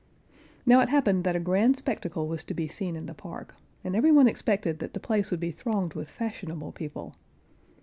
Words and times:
Now 0.65 0.79
it 0.79 0.89
happened 0.89 1.25
that 1.25 1.35
a 1.35 1.39
grand 1.39 1.77
spectacle 1.77 2.27
was 2.27 2.43
to 2.45 2.55
be 2.55 2.67
seen 2.67 2.95
in 2.95 3.05
the 3.05 3.13
park, 3.13 3.53
and 3.83 3.95
every 3.95 4.11
one 4.11 4.27
expected 4.27 4.79
that 4.79 4.95
the 4.95 4.99
place 4.99 5.29
would 5.29 5.39
be 5.39 5.51
thronged 5.51 5.93
with 5.93 6.09
fashionable 6.09 6.71
people. 6.71 7.13